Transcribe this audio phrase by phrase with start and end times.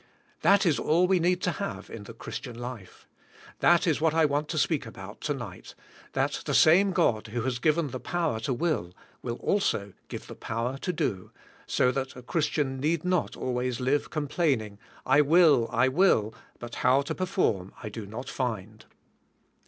[0.41, 3.07] That is all we need to have in the Christian life.
[3.59, 5.75] That is what I want to speak about to nig^ht,
[6.13, 10.25] that the same God who has g'iven the power to will, will also g ive
[10.25, 11.29] the power to do,
[11.67, 17.03] so that a Christian need not always live complaining", I will, I will, but how
[17.03, 18.85] to perform, I do not find.